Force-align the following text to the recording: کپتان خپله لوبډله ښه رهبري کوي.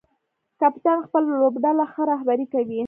کپتان 0.59 0.97
خپله 1.05 1.29
لوبډله 1.41 1.85
ښه 1.93 2.01
رهبري 2.11 2.45
کوي. 2.53 2.79